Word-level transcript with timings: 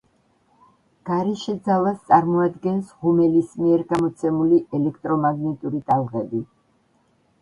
გარეშე 1.09 1.53
ძალას 1.67 1.99
წარმოადგენს 2.07 2.89
ღუმელის 3.03 3.53
მიერ 3.61 3.85
გამოცემული 3.95 4.61
ელექტრომაგნიტური 4.79 5.83
ტალღები. 5.93 6.43